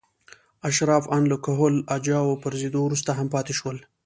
[0.69, 3.77] اشراف ان له کهول اجاو پرځېدو وروسته هم پاتې شول.